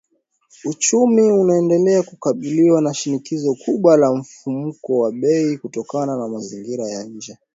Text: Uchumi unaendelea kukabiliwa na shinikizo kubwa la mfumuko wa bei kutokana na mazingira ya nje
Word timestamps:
Uchumi 0.65 1.31
unaendelea 1.31 2.03
kukabiliwa 2.03 2.81
na 2.81 2.93
shinikizo 2.93 3.55
kubwa 3.65 3.97
la 3.97 4.13
mfumuko 4.13 4.99
wa 4.99 5.11
bei 5.11 5.57
kutokana 5.57 6.17
na 6.17 6.27
mazingira 6.27 6.87
ya 6.89 7.03
nje 7.03 7.37